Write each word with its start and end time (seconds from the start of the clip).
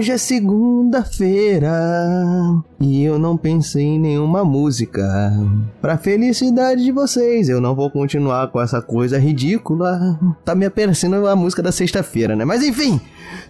Hoje 0.00 0.12
é 0.12 0.16
segunda-feira 0.16 1.70
e 2.80 3.04
eu 3.04 3.18
não 3.18 3.36
pensei 3.36 3.82
em 3.82 4.00
nenhuma 4.00 4.42
música. 4.42 5.02
Pra 5.78 5.98
felicidade 5.98 6.82
de 6.82 6.90
vocês, 6.90 7.50
eu 7.50 7.60
não 7.60 7.74
vou 7.74 7.90
continuar 7.90 8.48
com 8.48 8.62
essa 8.62 8.80
coisa 8.80 9.18
ridícula. 9.18 10.18
Tá 10.42 10.54
me 10.54 10.64
aparecendo 10.64 11.26
a 11.26 11.36
música 11.36 11.62
da 11.62 11.70
sexta-feira, 11.70 12.34
né? 12.34 12.46
Mas 12.46 12.62
enfim, 12.62 12.98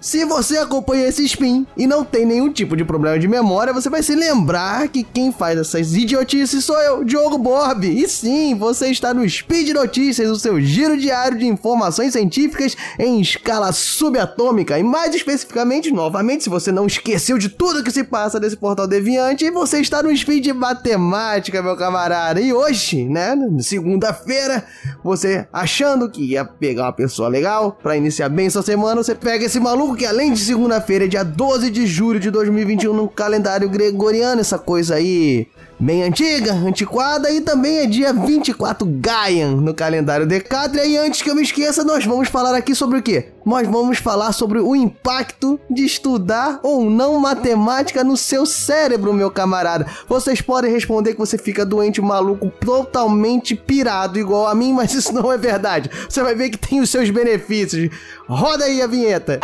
se 0.00 0.25
você 0.25 0.58
acompanha 0.58 1.07
esse 1.07 1.25
spin 1.25 1.64
e 1.76 1.86
não 1.86 2.04
tem 2.04 2.26
nenhum 2.26 2.53
tipo 2.53 2.76
de 2.76 2.85
problema 2.85 3.17
de 3.17 3.29
memória, 3.29 3.72
você 3.72 3.89
vai 3.89 4.03
se 4.03 4.17
lembrar 4.17 4.89
que 4.89 5.04
quem 5.04 5.30
faz 5.30 5.57
essas 5.57 5.94
idiotices 5.94 6.64
sou 6.64 6.79
eu, 6.80 7.04
Diogo 7.04 7.39
Borb. 7.39 7.85
E 7.85 8.08
sim, 8.08 8.57
você 8.57 8.89
está 8.89 9.14
no 9.14 9.29
Speed 9.29 9.68
Notícias, 9.68 10.29
o 10.29 10.39
seu 10.39 10.61
giro 10.61 10.98
diário 10.98 11.39
de 11.39 11.46
informações 11.46 12.12
científicas 12.12 12.76
em 12.98 13.21
escala 13.21 13.71
subatômica. 13.71 14.79
E 14.79 14.82
mais 14.82 15.14
especificamente, 15.14 15.93
novamente, 15.93 16.39
se 16.43 16.50
você 16.50 16.72
não 16.72 16.86
esqueceu 16.86 17.39
de 17.39 17.49
tudo 17.49 17.82
que 17.82 17.90
se 17.90 18.04
passa 18.04 18.40
desse 18.40 18.57
portal 18.57 18.86
deviante, 18.86 19.50
você 19.50 19.80
está 19.80 20.03
no 20.03 20.14
Speed 20.17 20.44
de 20.44 20.53
Matemática, 20.53 21.63
meu 21.63 21.76
camarada. 21.76 22.40
E 22.40 22.53
hoje, 22.53 23.04
né, 23.04 23.36
segunda-feira, 23.61 24.64
você 25.04 25.46
achando 25.53 26.11
que 26.11 26.22
ia 26.22 26.44
pegar 26.44 26.85
uma 26.85 26.93
pessoa 26.93 27.29
legal 27.29 27.79
para 27.82 27.96
iniciar 27.96 28.29
bem 28.29 28.49
sua 28.49 28.63
semana, 28.63 29.03
você 29.03 29.14
pega 29.14 29.44
esse 29.44 29.61
maluco 29.61 29.96
que 29.96 30.07
além 30.07 30.32
de 30.32 30.40
segunda-feira 30.40 31.04
é 31.04 31.08
dia 31.08 31.25
12 31.25 31.71
de 31.71 31.86
julho 31.86 32.20
de 32.20 32.30
2021 32.30 32.92
no 32.92 33.08
calendário 33.08 33.69
gregoriano, 33.69 34.41
essa 34.41 34.58
coisa 34.58 34.97
aí 34.97 35.48
bem 35.80 36.02
antiga, 36.02 36.52
antiquada 36.52 37.30
e 37.30 37.41
também 37.41 37.78
é 37.78 37.86
dia 37.86 38.12
24 38.12 38.86
Gaian 39.00 39.56
no 39.56 39.72
calendário 39.72 40.27
Decátria. 40.27 40.84
E 40.84 40.96
antes 40.96 41.22
que 41.22 41.30
eu 41.30 41.34
me 41.34 41.42
esqueça, 41.42 41.83
nós 41.83 42.05
vamos 42.05 42.28
falar 42.28 42.55
aqui 42.55 42.74
sobre 42.74 42.98
o 42.98 43.02
quê? 43.02 43.28
Nós 43.50 43.66
vamos 43.66 43.98
falar 43.98 44.30
sobre 44.30 44.60
o 44.60 44.76
impacto 44.76 45.58
de 45.68 45.84
estudar 45.84 46.60
ou 46.62 46.88
não 46.88 47.18
matemática 47.18 48.04
no 48.04 48.16
seu 48.16 48.46
cérebro, 48.46 49.12
meu 49.12 49.28
camarada. 49.28 49.88
Vocês 50.08 50.40
podem 50.40 50.70
responder 50.70 51.14
que 51.14 51.18
você 51.18 51.36
fica 51.36 51.66
doente, 51.66 52.00
maluco, 52.00 52.48
totalmente 52.48 53.56
pirado 53.56 54.20
igual 54.20 54.46
a 54.46 54.54
mim, 54.54 54.72
mas 54.78 54.94
isso 54.94 55.12
não 55.12 55.32
é 55.32 55.36
verdade. 55.36 55.90
Você 56.08 56.22
vai 56.22 56.36
ver 56.36 56.50
que 56.50 56.58
tem 56.58 56.78
os 56.78 56.90
seus 56.90 57.10
benefícios. 57.10 57.92
Roda 58.28 58.66
aí 58.66 58.80
a 58.80 58.86
vinheta. 58.86 59.40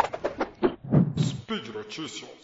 Speed 1.19 1.75
Notícias. 1.75 2.37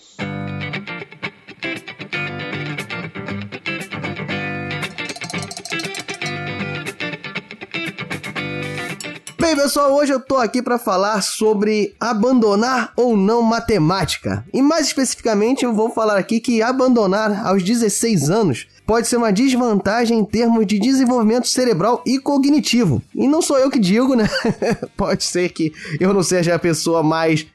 Pessoal, 9.63 9.95
hoje 9.95 10.13
eu 10.13 10.19
tô 10.19 10.39
aqui 10.39 10.61
para 10.61 10.77
falar 10.77 11.23
sobre 11.23 11.95
abandonar 12.01 12.93
ou 12.97 13.17
não 13.17 13.43
matemática. 13.43 14.45
E 14.53 14.61
mais 14.61 14.89
especificamente, 14.89 15.65
eu 15.65 15.73
vou 15.73 15.89
falar 15.89 16.19
aqui 16.19 16.41
que 16.41 16.61
abandonar 16.61 17.47
aos 17.47 17.63
16 17.63 18.29
anos 18.29 18.67
pode 18.85 19.07
ser 19.07 19.19
uma 19.19 19.33
desvantagem 19.33 20.19
em 20.19 20.25
termos 20.25 20.67
de 20.67 20.81
desenvolvimento 20.81 21.47
cerebral 21.47 22.03
e 22.05 22.19
cognitivo. 22.19 23.01
E 23.15 23.29
não 23.29 23.41
sou 23.41 23.57
eu 23.57 23.71
que 23.71 23.79
digo, 23.79 24.17
né? 24.17 24.29
pode 24.97 25.23
ser 25.23 25.51
que 25.51 25.73
eu 26.01 26.13
não 26.13 26.25
seja 26.25 26.57
a 26.57 26.59
pessoa 26.59 27.01
mais 27.01 27.47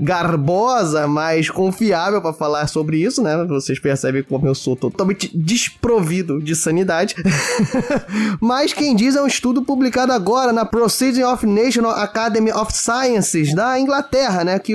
garbosa, 0.00 1.06
mais 1.06 1.50
confiável 1.50 2.20
para 2.20 2.32
falar 2.32 2.66
sobre 2.66 2.98
isso, 2.98 3.22
né? 3.22 3.44
Vocês 3.44 3.78
percebem 3.78 4.22
como 4.22 4.46
eu 4.46 4.54
sou 4.54 4.76
totalmente 4.76 5.30
desprovido 5.36 6.40
de 6.40 6.54
sanidade. 6.54 7.14
Mas 8.40 8.72
quem 8.72 8.94
diz 8.94 9.16
é 9.16 9.22
um 9.22 9.26
estudo 9.26 9.62
publicado 9.62 10.12
agora 10.12 10.52
na 10.52 10.64
Proceeding 10.64 11.24
of 11.24 11.46
National 11.46 11.92
Academy 11.92 12.52
of 12.52 12.72
Sciences 12.72 13.54
da 13.54 13.78
Inglaterra, 13.78 14.44
né? 14.44 14.58
Que 14.58 14.74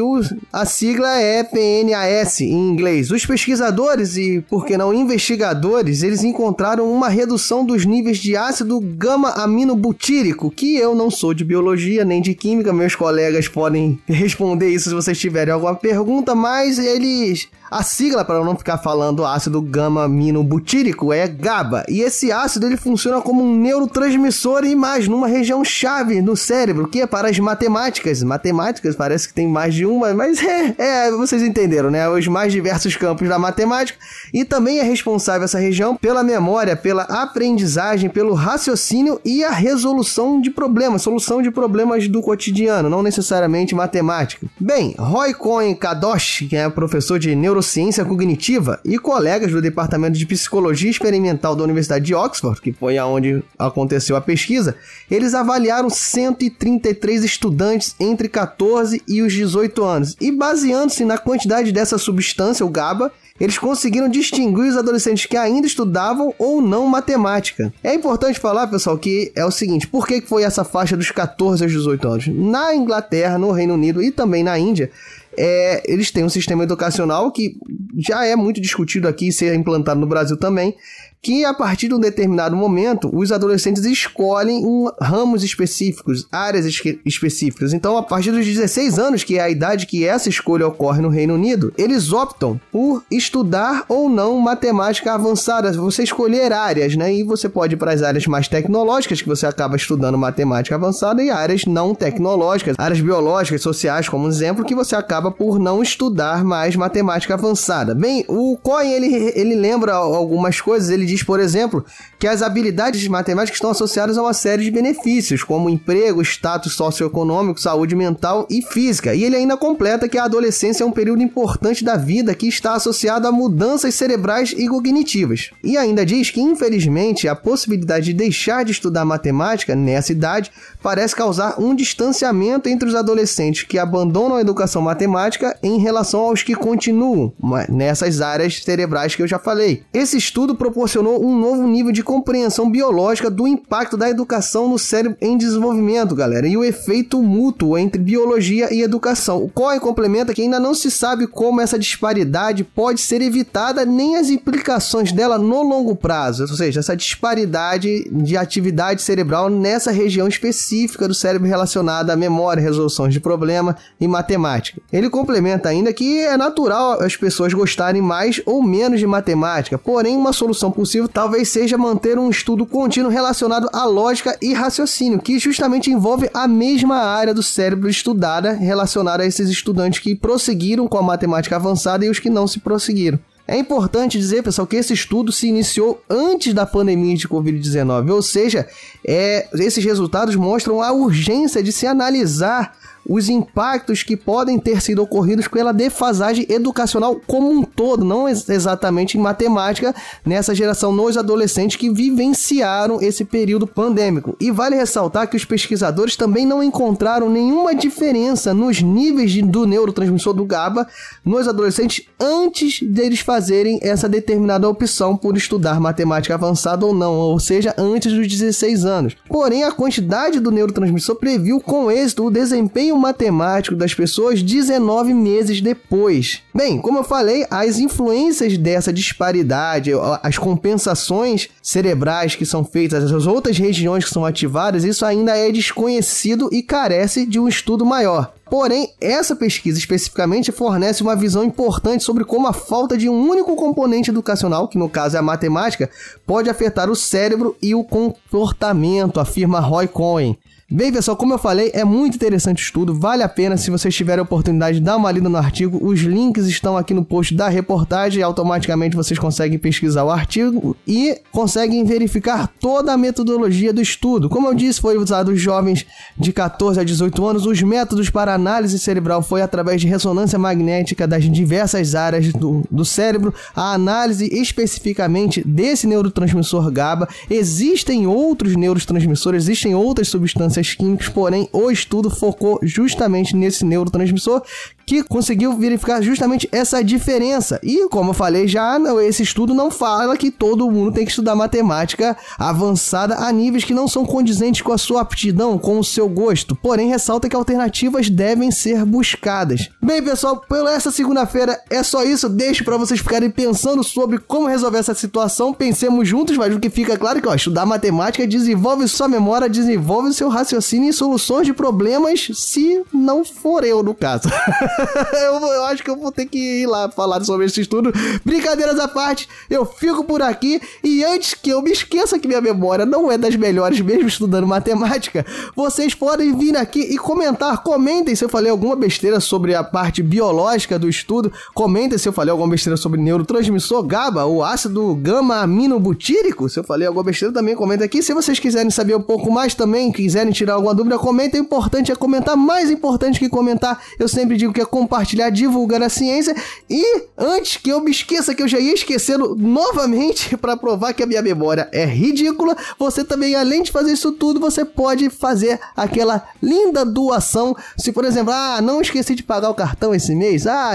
a 0.51 0.66
sigla 0.66 1.17
é 1.19 1.44
PNAS 1.44 2.41
em 2.41 2.69
inglês. 2.69 3.11
Os 3.11 3.25
pesquisadores 3.25 4.17
e, 4.17 4.44
por 4.50 4.66
que 4.66 4.78
não, 4.78 4.94
investigadores, 4.94 6.03
eles 6.03 6.23
encontraram 6.23 6.91
uma 6.91 7.09
redução 7.09 7.66
dos 7.66 7.85
níveis 7.85 8.17
de 8.17 8.35
ácido 8.35 8.79
gama-aminobutírico, 8.79 10.51
que 10.51 10.75
eu 10.75 10.94
não 10.94 11.09
sou 11.09 11.34
de 11.34 11.44
biologia 11.44 12.03
nem 12.03 12.22
de 12.22 12.34
química, 12.34 12.73
meus 12.73 12.95
colegas 12.95 13.47
podem 13.47 14.00
responder 14.07 14.69
isso 14.69 14.90
se 14.90 14.95
vocês 14.95 15.12
vocês 15.13 15.19
tiverem 15.19 15.53
alguma 15.53 15.75
pergunta, 15.75 16.34
mas 16.34 16.79
eles 16.79 17.47
a 17.73 17.81
sigla, 17.81 18.23
para 18.23 18.44
não 18.44 18.56
ficar 18.56 18.78
falando 18.78 19.25
ácido 19.25 19.59
gama-aminobutírico, 19.59 21.11
é 21.11 21.28
GABA. 21.28 21.84
E 21.89 22.01
esse 22.01 22.31
ácido 22.31 22.67
ele 22.67 22.78
funciona 22.78 23.19
como 23.19 23.44
um 23.44 23.57
neurotransmissor 23.57 24.63
e 24.63 24.75
mais 24.75 25.07
numa 25.07 25.28
região 25.28 25.66
chave 25.66 26.22
no 26.22 26.38
cérebro, 26.38 26.88
que 26.88 27.01
é 27.01 27.07
para 27.07 27.29
as 27.29 27.39
matemáticas. 27.39 28.22
Matemáticas 28.22 28.95
parece 28.95 29.28
que 29.28 29.34
tem 29.34 29.47
mais 29.47 29.73
de 29.73 29.88
uma, 29.88 30.13
mas 30.13 30.41
é, 30.44 30.75
é 30.78 31.11
vocês 31.11 31.41
entenderam, 31.41 31.89
né? 31.89 32.07
Os 32.07 32.28
mais 32.28 32.53
diversos 32.53 32.95
campos 32.95 33.28
da 33.28 33.39
matemática. 33.39 33.97
E 34.31 34.45
também 34.45 34.78
é 34.78 34.84
responsável 34.84 35.45
essa 35.45 35.57
região 35.57 35.95
pela 35.95 36.22
memória, 36.22 36.75
pela 36.75 37.03
aprendizagem, 37.03 38.07
pelo 38.07 38.35
raciocínio 38.35 39.19
e 39.25 39.44
a 39.44 39.51
resolução 39.51 40.40
de 40.40 40.51
problemas, 40.51 41.01
solução 41.01 41.41
de 41.41 41.50
problemas 41.50 42.07
do 42.07 42.22
cotidiano, 42.22 42.88
não 42.88 43.01
necessariamente 43.01 43.73
matemática. 43.73 44.45
Bem, 44.59 44.94
Roy 45.00 45.34
Cohen 45.34 45.73
Kadosh, 45.73 46.45
que 46.47 46.55
é 46.55 46.69
professor 46.69 47.17
de 47.17 47.35
neurociência 47.35 47.62
neurociência 47.63 48.03
cognitiva 48.03 48.79
e 48.84 49.00
colegas 49.00 49.51
do 49.51 49.62
Departamento 49.62 50.18
de 50.18 50.25
Psicologia 50.25 50.91
Experimental 50.91 51.56
da 51.56 51.63
Universidade 51.63 52.06
de 52.06 52.13
Oxford, 52.13 52.62
que 52.62 52.74
foi 52.74 52.97
aonde 52.97 53.41
aconteceu 53.57 54.18
a 54.18 54.22
pesquisa, 54.22 54.75
eles 55.09 55.34
avaliaram 55.34 55.90
133 55.90 57.23
estudantes 57.23 57.96
entre 58.00 58.28
14 58.28 59.02
e 59.07 59.22
os 59.22 59.31
18 59.31 59.84
anos. 59.84 60.16
E 60.19 60.31
baseando-se 60.31 61.06
na 61.06 61.18
quantidade 61.18 61.72
dessa 61.72 61.97
substância, 61.97 62.66
o 62.66 62.69
GABA, 62.69 63.12
eles 63.40 63.57
conseguiram 63.57 64.09
distinguir 64.09 64.69
os 64.69 64.78
adolescentes 64.78 65.25
que 65.25 65.38
ainda 65.38 65.66
estudavam 65.66 66.34
ou 66.38 66.62
não 66.62 66.85
matemática. 66.85 67.73
É 67.84 67.94
importante 67.94 68.40
falar, 68.40 68.68
pessoal, 68.68 68.97
que 68.97 69.31
é 69.35 69.44
o 69.46 69.52
seguinte: 69.52 69.88
por 69.88 70.06
que 70.06 70.22
foi 70.22 70.44
essa 70.44 70.63
faixa 70.63 70.96
dos 70.96 71.09
14 71.09 71.63
aos 71.63 71.72
18 71.72 72.07
anos? 72.07 72.28
Na 72.28 72.75
Inglaterra, 72.75 73.38
no 73.38 73.52
Reino 73.52 73.73
Unido 73.73 74.03
e 74.03 74.12
também 74.12 74.44
na 74.44 74.59
Índia, 74.59 74.91
é, 75.38 75.83
eles 75.85 76.11
têm 76.11 76.23
um 76.23 76.29
sistema 76.29 76.63
educacional 76.63 77.31
que 77.31 77.57
já 77.97 78.25
é 78.25 78.35
muito 78.35 78.61
discutido 78.61 79.07
aqui 79.07 79.27
e 79.27 79.33
ser 79.33 79.53
implantado 79.53 79.99
no 79.99 80.07
Brasil 80.07 80.38
também, 80.38 80.75
que 81.23 81.45
a 81.45 81.53
partir 81.53 81.88
de 81.88 81.94
um 81.94 81.99
determinado 81.99 82.53
momento 82.53 83.09
os 83.13 83.31
adolescentes 83.31 83.85
escolhem 83.85 84.66
um, 84.66 84.91
ramos 85.01 85.41
específicos, 85.41 86.27
áreas 86.29 86.66
específicas. 87.05 87.72
Então, 87.72 87.97
a 87.97 88.03
partir 88.03 88.31
dos 88.31 88.45
16 88.45 88.99
anos, 88.99 89.23
que 89.23 89.38
é 89.38 89.41
a 89.41 89.49
idade 89.49 89.88
que 89.88 90.05
essa 90.05 90.27
escolha 90.27 90.67
ocorre 90.67 91.01
no 91.01 91.07
Reino 91.07 91.35
Unido, 91.35 91.73
eles 91.77 92.11
optam 92.11 92.59
por 92.69 93.03
estudar 93.09 93.85
ou 93.88 94.09
não 94.09 94.38
matemática 94.39 95.13
avançada. 95.13 95.72
Você 95.72 96.03
escolher 96.03 96.51
áreas, 96.51 96.97
né? 96.97 97.13
E 97.13 97.23
você 97.23 97.47
pode 97.47 97.75
ir 97.75 97.77
para 97.77 97.93
as 97.93 98.01
áreas 98.01 98.27
mais 98.27 98.49
tecnológicas, 98.49 99.22
que 99.22 99.29
você 99.29 99.45
acaba 99.45 99.77
estudando 99.77 100.17
matemática 100.17 100.75
avançada, 100.75 101.23
e 101.23 101.29
áreas 101.29 101.66
não 101.66 101.95
tecnológicas, 101.95 102.75
áreas 102.77 102.99
biológicas, 102.99 103.61
sociais, 103.61 104.09
como 104.09 104.27
exemplo, 104.27 104.66
que 104.66 104.75
você 104.75 104.93
acaba 104.93 105.22
por 105.31 105.59
não 105.59 105.81
estudar 105.81 106.44
mais 106.44 106.75
matemática 106.75 107.34
avançada. 107.34 107.94
Bem, 107.94 108.25
o 108.28 108.57
Cohen 108.57 108.91
ele, 108.91 109.31
ele 109.35 109.56
lembra 109.56 109.94
algumas 109.94 110.59
coisas, 110.59 110.89
ele 110.89 111.06
diz, 111.06 111.23
por 111.23 111.39
exemplo, 111.39 111.85
que 112.19 112.28
as 112.28 112.41
habilidades 112.41 113.01
de 113.01 113.09
matemática 113.09 113.56
estão 113.56 113.72
associadas 113.72 114.17
a 114.17 114.22
uma 114.22 114.34
série 114.34 114.63
de 114.63 114.72
benefícios, 114.72 115.44
como 115.44 115.69
emprego, 115.69 116.22
status 116.22 116.73
socioeconômico, 116.73 117.59
saúde 117.59 117.95
mental 117.95 118.47
e 118.50 118.61
física. 118.61 119.13
E 119.13 119.23
ele 119.23 119.35
ainda 119.35 119.57
completa 119.57 120.07
que 120.07 120.17
a 120.17 120.25
adolescência 120.25 120.84
é 120.84 120.88
um 120.88 120.91
período 120.91 121.22
importante 121.22 121.84
da 121.84 121.95
vida 121.95 122.34
que 122.35 122.47
está 122.47 122.73
associado 122.73 123.28
a 123.28 123.31
mudanças 123.31 123.95
cerebrais 123.95 124.53
e 124.57 124.67
cognitivas. 124.67 125.51
E 125.63 125.78
ainda 125.78 126.05
diz 126.05 126.29
que, 126.29 126.41
infelizmente, 126.41 127.28
a 127.28 127.35
possibilidade 127.35 128.05
de 128.05 128.14
deixar 128.14 128.64
de 128.64 128.72
estudar 128.72 129.05
matemática 129.05 129.75
nessa 129.75 130.11
idade 130.11 130.52
parece 130.81 131.16
causar 131.16 131.59
um 131.59 131.75
distanciamento 131.75 132.70
entre 132.70 132.87
os 132.87 132.96
adolescentes 132.96 133.64
que 133.64 133.78
abandonam 133.78 134.37
a 134.37 134.41
educação 134.41 134.81
matemática 134.81 135.12
em 135.61 135.77
relação 135.79 136.21
aos 136.21 136.43
que 136.43 136.55
continuam 136.55 137.33
nessas 137.69 138.21
áreas 138.21 138.63
cerebrais 138.63 139.15
que 139.15 139.21
eu 139.21 139.27
já 139.27 139.39
falei. 139.39 139.83
Esse 139.93 140.17
estudo 140.17 140.55
proporcionou 140.55 141.23
um 141.23 141.37
novo 141.37 141.67
nível 141.67 141.91
de 141.91 142.03
compreensão 142.03 142.69
biológica 142.69 143.29
do 143.29 143.47
impacto 143.47 143.97
da 143.97 144.09
educação 144.09 144.67
no 144.67 144.79
cérebro 144.79 145.17
em 145.21 145.37
desenvolvimento, 145.37 146.15
galera, 146.15 146.47
e 146.47 146.57
o 146.57 146.63
efeito 146.63 147.21
mútuo 147.21 147.77
entre 147.77 148.01
biologia 148.01 148.73
e 148.73 148.81
educação. 148.81 149.43
O 149.43 149.49
Cohen 149.49 149.79
complementa 149.79 150.33
que 150.33 150.41
ainda 150.41 150.59
não 150.59 150.73
se 150.73 150.89
sabe 150.89 151.27
como 151.27 151.61
essa 151.61 151.77
disparidade 151.77 152.63
pode 152.63 153.01
ser 153.01 153.21
evitada 153.21 153.85
nem 153.85 154.17
as 154.17 154.29
implicações 154.29 155.11
dela 155.11 155.37
no 155.37 155.63
longo 155.63 155.95
prazo, 155.95 156.43
ou 156.43 156.49
seja, 156.49 156.79
essa 156.79 156.95
disparidade 156.95 158.09
de 158.11 158.37
atividade 158.37 159.01
cerebral 159.01 159.49
nessa 159.49 159.91
região 159.91 160.27
específica 160.27 161.07
do 161.07 161.13
cérebro 161.13 161.47
relacionada 161.47 162.13
à 162.13 162.15
memória, 162.15 162.61
resolução 162.61 163.07
de 163.07 163.19
problema 163.19 163.75
e 163.99 164.07
matemática. 164.07 164.81
Ele 164.91 165.03
Ele 165.03 165.09
complementa 165.09 165.67
ainda 165.67 165.91
que 165.91 166.22
é 166.22 166.38
natural 166.38 167.03
as 167.03 167.17
pessoas 167.17 167.53
gostarem 167.53 168.02
mais 168.02 168.41
ou 168.46 168.64
menos 168.64 169.02
de 169.02 169.05
matemática, 169.05 169.78
porém, 169.78 170.16
uma 170.16 170.32
solução 170.32 170.72
possível 170.72 171.09
talvez 171.09 171.50
seja 171.50 171.78
manter 171.78 172.17
um 172.17 172.29
estudo 172.29 172.66
contínuo 172.66 173.11
relacionado 173.11 173.67
à 173.73 173.84
lógica 173.84 174.38
e 174.41 174.53
raciocínio, 174.53 175.20
que 175.20 175.38
justamente 175.40 175.91
envolve 175.91 176.29
a 176.34 176.47
mesma 176.47 177.00
área 177.00 177.34
do 177.34 177.44
cérebro 177.44 177.90
estudada 177.90 178.53
relacionada 178.53 179.23
a 179.23 179.26
esses 179.26 179.50
estudantes 179.50 180.00
que 180.00 180.16
prosseguiram 180.16 180.88
com 180.88 180.97
a 180.97 181.03
matemática 181.03 181.58
avançada 181.58 182.06
e 182.06 182.09
os 182.09 182.20
que 182.20 182.29
não 182.29 182.47
se 182.47 182.61
prosseguiram. 182.61 183.20
É 183.46 183.58
importante 183.58 184.17
dizer, 184.17 184.41
pessoal, 184.41 184.66
que 184.66 184.78
esse 184.78 184.94
estudo 184.94 185.34
se 185.34 185.49
iniciou 185.49 186.02
antes 186.09 186.53
da 186.53 186.66
pandemia 186.66 187.17
de 187.17 187.28
Covid-19, 187.28 188.09
ou 188.09 188.22
seja, 188.22 188.66
é, 189.06 189.49
esses 189.56 189.84
resultados 189.84 190.38
mostram 190.38 190.82
a 190.82 190.94
urgência 190.94 191.61
de 191.61 191.73
se 191.73 191.85
analisar 191.85 192.73
os 193.08 193.29
impactos 193.29 194.03
que 194.03 194.16
podem 194.16 194.59
ter 194.59 194.82
sido 194.82 195.02
ocorridos 195.02 195.47
pela 195.47 195.73
defasagem 195.73 196.46
educacional 196.50 197.20
como 197.28 197.50
um 197.50 197.64
todo, 197.64 198.05
não 198.05 198.28
exatamente 198.28 199.17
em 199.17 199.22
matemática, 199.22 199.94
nessa 200.26 200.55
geração 200.55 200.91
nos 200.91 201.17
adolescentes 201.17 201.76
que 201.76 201.90
vivenciaram 201.90 203.02
esse 203.02 203.26
período 203.26 203.67
pandêmico. 203.67 204.35
E 204.40 204.52
vale 204.52 204.76
ressaltar 204.76 205.28
que 205.28 205.35
os 205.35 205.46
pesquisadores 205.46 206.16
também 206.16 206.46
não 206.46 206.64
encontraram 206.64 207.29
nenhuma 207.29 207.76
diferença 207.76 208.53
nos 208.53 208.82
níveis 208.82 209.32
de, 209.32 209.41
do 209.41 209.66
neurotransmissor 209.66 210.34
do 210.34 210.46
GABA 210.46 210.88
nos 211.26 211.47
adolescentes 211.47 212.06
antes 212.20 212.82
deles 212.82 213.20
fazerem 213.20 213.79
essa 213.82 214.08
determinada 214.08 214.67
opção 214.67 215.16
por 215.16 215.35
estudar 215.35 215.79
matemática 215.79 216.34
avançada 216.34 216.85
ou 216.85 216.94
não, 216.94 217.14
ou 217.14 217.40
seja, 217.40 217.73
antes 217.78 218.14
dos 218.14 218.28
16 218.28 218.85
anos. 218.85 219.16
Porém, 219.28 219.64
a 219.64 219.72
quantidade 219.72 220.40
do 220.40 220.52
neurotransmissor 220.52 221.16
previu 221.16 221.59
com 221.59 221.91
êxito 221.91 222.26
o 222.26 222.32
desempenho 222.32 222.92
matemático 222.97 223.75
das 223.75 223.93
pessoas 223.93 224.41
19 224.41 225.13
meses 225.13 225.61
depois. 225.61 226.41
Bem, 226.53 226.79
como 226.79 226.99
eu 226.99 227.03
falei, 227.03 227.45
as 227.49 227.79
influências 227.79 228.57
dessa 228.57 228.93
disparidade, 228.93 229.91
as 230.22 230.37
compensações 230.37 231.49
cerebrais 231.61 232.35
que 232.35 232.45
são 232.45 232.63
feitas, 232.63 233.11
as 233.11 233.28
outras 233.28 233.57
regiões 233.57 234.05
que 234.05 234.11
são 234.11 234.25
ativadas, 234.25 234.84
isso 234.84 235.05
ainda 235.05 235.37
é 235.37 235.51
desconhecido 235.51 236.49
e 236.51 236.61
carece 236.61 237.25
de 237.25 237.40
um 237.40 237.47
estudo 237.47 237.85
maior. 237.85 238.34
Porém, 238.49 238.93
essa 239.01 239.35
pesquisa 239.35 239.79
especificamente 239.79 240.51
fornece 240.51 241.01
uma 241.01 241.16
visão 241.16 241.43
importante 241.43 242.03
sobre 242.03 242.23
como 242.23 242.47
a 242.47 242.53
falta 242.53 242.96
de 242.96 243.09
um 243.09 243.28
único 243.28 243.55
componente 243.55 244.11
educacional, 244.11 244.67
que 244.67 244.78
no 244.78 244.87
caso 244.87 245.16
é 245.16 245.19
a 245.19 245.23
matemática, 245.23 245.89
pode 246.23 246.51
afetar 246.51 246.87
o 246.89 246.96
cérebro 246.96 247.55
e 247.61 247.73
o 247.73 247.84
comportamento, 247.84 249.19
afirma 249.19 249.59
Roy 249.59 249.87
Cohen. 249.87 250.37
Bem, 250.75 250.91
pessoal, 250.91 251.16
como 251.16 251.35
eu 251.35 251.37
falei, 251.37 251.70
é 251.72 251.85
muito 251.85 252.16
interessante 252.16 252.64
o 252.64 252.66
estudo, 252.66 252.96
vale 252.96 253.22
a 253.22 253.29
pena 253.29 253.58
se 253.58 253.70
vocês 253.70 253.93
tiverem 253.93 254.22
a 254.22 254.23
oportunidade 254.23 254.79
de 254.79 254.84
dar 254.84 254.97
uma 254.97 255.11
lida 255.11 255.29
no 255.29 255.37
artigo. 255.37 255.78
Os 255.79 255.99
links 255.99 256.48
estão 256.48 256.75
aqui 256.75 256.96
no 256.96 257.05
post 257.05 257.36
da 257.36 257.48
reportagem 257.48 258.22
e 258.22 258.24
automaticamente 258.24 258.96
vocês 258.96 259.20
conseguem 259.20 259.60
pesquisar 259.60 260.03
o 260.03 260.10
artigo 260.10 260.75
e 260.88 261.22
conseguem 261.31 261.86
verificar 261.86 262.51
toda 262.60 262.91
a 262.91 262.98
metodologia 262.98 263.72
do 263.72 263.84
estudo. 263.84 264.27
Como 264.27 264.48
eu 264.48 264.55
disse, 264.55 264.81
foi 264.81 264.98
usado 264.98 265.29
os 265.29 265.39
jovens 265.39 265.86
de 266.17 266.34
14 266.34 266.79
a 266.79 266.84
18 266.84 267.24
anos. 267.24 267.46
Os 267.46 267.62
métodos 267.62 268.10
para 268.10 268.34
análise 268.34 268.79
cerebral 268.79 269.22
foi 269.22 269.43
através 269.43 269.79
de 269.79 269.88
ressonância 269.88 270.39
magnética 270.39 271.08
das 271.08 271.29
diversas 271.31 271.93
áreas 271.93 272.34
do, 272.34 272.63
do 272.72 272.84
cérebro, 272.84 273.31
a 273.55 273.74
análise 273.74 274.25
especificamente 274.25 275.48
desse 275.48 275.86
neurotransmissor 275.86 276.72
GABA. 276.72 277.08
Existem 277.29 278.08
outros 278.08 278.55
neurotransmissores, 278.55 279.43
existem 279.43 279.75
outras 279.75 280.08
substâncias 280.08 280.62
químicos, 280.71 281.10
porém 281.10 281.50
o 281.51 281.69
estudo 281.69 282.10
focou 282.10 282.60
justamente 282.62 283.36
nesse 283.36 283.65
neurotransmissor 283.65 284.41
que 284.86 285.03
conseguiu 285.03 285.53
verificar 285.58 286.01
justamente 286.01 286.48
essa 286.51 286.84
diferença. 286.84 287.60
E 287.63 287.88
como 287.89 288.12
eu 288.12 288.13
falei 288.13 288.48
já, 288.48 288.77
esse 289.06 289.24
estudo 289.24 289.53
não 289.53 289.72
fala 289.72 290.18
que 290.18 290.32
todo 290.32 290.70
mundo 290.70 290.94
tem 290.94 291.06
que 291.06 291.12
estudar 291.12 291.36
matemática 291.36 292.15
avançada 292.38 293.15
a 293.15 293.32
níveis 293.32 293.63
que 293.63 293.74
não 293.74 293.88
são 293.88 294.06
condizentes 294.06 294.62
com 294.62 294.74
a 294.74 294.77
sua 294.77 295.01
aptidão, 295.01 295.58
com 295.58 295.80
o 295.80 295.84
seu 295.84 296.08
gosto. 296.10 296.56
Porém, 296.56 296.89
ressalta 296.89 297.30
que 297.30 297.36
alternativas 297.36 298.10
devem 298.10 298.51
ser 298.51 298.86
buscadas. 298.86 299.70
Bem, 299.82 300.01
pessoal, 300.01 300.38
pela 300.38 300.74
essa 300.74 300.91
segunda-feira 300.91 301.60
é 301.70 301.84
só 301.84 302.03
isso. 302.03 302.30
Deixo 302.30 302.63
para 302.63 302.77
vocês 302.77 303.00
ficarem 303.00 303.30
pensando 303.30 303.84
sobre 303.84 304.18
como 304.18 304.48
resolver 304.48 304.80
essa 304.80 304.94
situação. 304.94 305.53
Pensemos 305.53 306.08
juntos, 306.08 306.38
mas 306.38 306.53
o 306.53 306.60
que 306.60 306.70
fica 306.70 306.98
claro 306.98 307.20
é 307.20 307.22
que 307.22 307.27
ó, 307.27 307.36
estudar 307.36 307.65
matemática 307.65 308.27
desenvolve 308.27 308.88
sua 308.88 309.08
memória, 309.08 309.50
desenvolve 309.50 310.13
seu 310.13 310.30
raciocínio 310.30 310.89
e 310.89 310.94
soluções 310.94 311.46
de 311.46 311.53
problemas, 311.53 312.30
se 312.34 312.84
não 312.94 313.24
for 313.24 313.63
eu 313.63 313.84
no 313.84 313.94
caso. 313.94 314.30
eu, 315.13 315.48
eu, 315.48 315.65
acho 315.65 315.84
que 315.84 315.89
eu 315.89 315.96
vou 315.96 316.12
ter 316.12 316.25
que 316.25 316.62
ir 316.62 316.67
lá 316.67 316.89
falar 316.89 317.24
sobre 317.24 317.46
esse 317.46 317.62
estudo. 317.62 317.91
Brincadeiras 318.24 318.79
à 318.79 318.88
parte, 318.88 319.27
eu 319.50 319.65
fico 319.65 320.03
por 320.03 320.22
aqui. 320.22 320.62
E 320.84 321.03
antes 321.03 321.34
que 321.34 321.50
eu 321.50 321.62
me 321.62 321.72
esqueça 321.72 322.20
que 322.20 322.27
minha 322.27 322.41
memória 322.41 322.86
não 322.86 323.12
é 323.12 323.17
das 323.17 323.36
melhores, 323.36 323.79
mesmo 323.81 324.08
estudando 324.08 324.48
matemática, 324.48 325.25
vocês 325.55 325.93
podem 325.93 326.36
vir 326.38 326.55
aqui 326.58 326.79
e 326.79 326.98
comentar. 326.98 327.62
Comentem 327.63 328.15
se 328.15 328.24
eu 328.24 328.29
falei 328.29 328.51
alguma 328.51 328.75
besteira 328.75 329.20
sobre 329.20 329.55
a 329.55 329.63
parte 329.63 330.01
biológica 330.01 330.79
do 330.79 330.89
estudo. 330.89 331.31
Comentem 331.53 331.98
se 331.98 332.08
eu 332.08 332.13
falei 332.13 332.31
alguma 332.31 332.50
besteira 332.50 332.77
sobre 332.77 333.00
neurotransmissor 333.00 333.84
GABA, 333.84 334.25
o 334.25 334.43
ácido 334.43 334.96
gama-aminobutírico. 334.96 336.50
Se 336.50 336.60
eu 336.60 336.63
falei 336.63 336.88
alguma 336.88 337.03
besteira, 337.03 337.34
também 337.34 337.55
comenta 337.55 337.86
aqui. 337.86 338.01
Se 338.01 338.13
vocês 338.13 338.39
quiserem 338.39 338.70
saber 338.70 338.96
um 338.96 339.01
pouco 339.01 339.31
mais 339.31 339.53
também, 339.53 339.91
quiserem 339.91 340.31
tirar 340.31 340.55
alguma 340.55 340.74
dúvida, 340.74 340.98
comentem. 340.98 341.41
O 341.41 341.43
importante 341.43 341.91
é 341.91 341.96
comentar. 341.96 342.36
Mais 342.36 342.70
importante 342.72 343.20
que 343.20 343.29
comentar, 343.29 343.81
eu 344.00 344.08
sempre 344.08 344.38
digo 344.38 344.53
que 344.53 344.62
compartilhar, 344.65 345.29
divulgar 345.29 345.81
a 345.81 345.89
ciência. 345.89 346.36
E 346.69 347.03
antes 347.17 347.57
que 347.57 347.69
eu 347.69 347.81
me 347.81 347.91
esqueça, 347.91 348.33
que 348.33 348.43
eu 348.43 348.48
já 348.48 348.60
ia 348.60 348.74
esquecendo 348.74 349.36
novamente 349.36 350.36
para 350.38 350.57
provar 350.57 350.93
que 350.93 351.03
a 351.03 351.05
minha 351.05 351.21
memória 351.21 351.69
é 351.71 351.86
ridícula, 351.86 352.55
você 352.77 353.03
também, 353.03 353.36
além 353.36 353.63
de 353.63 353.71
fazer 353.71 353.93
isso 353.93 354.12
tudo, 354.12 354.39
você 354.39 354.65
pode 354.65 355.10
fazer 355.10 355.60
aquela 355.75 356.27
linda 356.41 356.86
doação. 356.86 357.55
Se, 357.77 357.91
por 357.91 358.05
exemplo, 358.05 358.33
ah, 358.33 358.60
não 358.62 358.81
esqueci 358.81 359.15
de 359.15 359.24
pagar 359.24 359.50
o 359.50 359.55
cartão 359.55 359.93
esse 359.93 360.15
mês, 360.15 360.48
ah, 360.48 360.74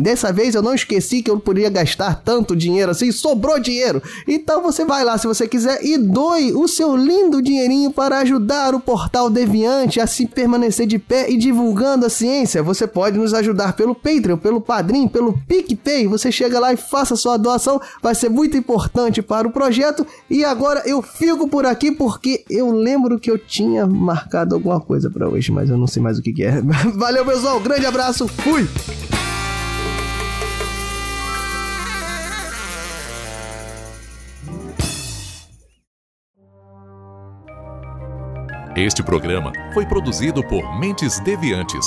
dessa 0.00 0.32
vez 0.32 0.54
eu 0.54 0.62
não 0.62 0.74
esqueci 0.74 1.22
que 1.22 1.30
eu 1.30 1.38
poderia 1.38 1.70
gastar 1.70 2.22
tanto 2.24 2.56
dinheiro 2.56 2.90
assim, 2.90 3.10
sobrou 3.12 3.58
dinheiro. 3.58 4.02
Então 4.26 4.62
você 4.62 4.84
vai 4.84 5.04
lá 5.04 5.18
se 5.18 5.26
você 5.26 5.46
quiser 5.46 5.84
e 5.84 5.98
doe 5.98 6.52
o 6.52 6.66
seu 6.66 6.96
lindo 6.96 7.42
dinheirinho 7.42 7.90
para 7.90 8.18
ajudar 8.18 8.74
o 8.74 8.80
portal 8.80 9.30
Deviante 9.30 10.00
a 10.00 10.06
se 10.06 10.26
permanecer 10.26 10.86
de 10.86 10.98
pé 10.98 11.30
e 11.30 11.36
divulgando 11.36 12.06
a 12.06 12.10
ciência. 12.10 12.62
Você 12.62 12.86
pode 12.86 13.18
nos 13.24 13.34
ajudar 13.34 13.72
pelo 13.72 13.94
Patreon, 13.94 14.36
pelo 14.36 14.60
Padrim, 14.60 15.08
pelo 15.08 15.32
PicPay, 15.48 16.06
você 16.06 16.30
chega 16.30 16.60
lá 16.60 16.72
e 16.72 16.76
faça 16.76 17.16
sua 17.16 17.36
doação, 17.36 17.80
vai 18.02 18.14
ser 18.14 18.28
muito 18.28 18.56
importante 18.56 19.22
para 19.22 19.48
o 19.48 19.50
projeto. 19.50 20.06
E 20.30 20.44
agora 20.44 20.82
eu 20.86 21.02
fico 21.02 21.48
por 21.48 21.66
aqui 21.66 21.90
porque 21.90 22.44
eu 22.48 22.70
lembro 22.70 23.18
que 23.18 23.30
eu 23.30 23.38
tinha 23.38 23.86
marcado 23.86 24.54
alguma 24.54 24.80
coisa 24.80 25.10
para 25.10 25.28
hoje, 25.28 25.50
mas 25.50 25.70
eu 25.70 25.76
não 25.76 25.86
sei 25.86 26.02
mais 26.02 26.18
o 26.18 26.22
que, 26.22 26.32
que 26.32 26.44
é. 26.44 26.60
Valeu, 26.94 27.24
pessoal, 27.24 27.58
grande 27.58 27.86
abraço, 27.86 28.28
fui! 28.28 28.68
Este 38.76 39.04
programa 39.04 39.52
foi 39.72 39.86
produzido 39.86 40.42
por 40.42 40.78
Mentes 40.80 41.20
Deviantes 41.20 41.86